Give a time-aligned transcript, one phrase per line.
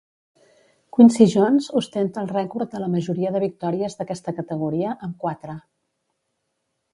[0.95, 5.59] Quincy Jones ostenta el rècord de la majoria de victòries d'aquesta categoria, amb quatre.